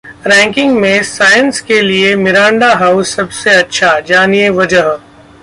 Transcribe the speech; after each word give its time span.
ranking 0.27 0.77
में 0.79 1.03
science 1.03 1.59
के 1.61 1.81
लिए 1.81 2.15
मिरांडा 2.15 2.73
हाउस 2.73 3.15
सबसे 3.15 3.49
अच्छा, 3.49 3.99
जानिए 3.99 4.49
वजह 4.49 4.97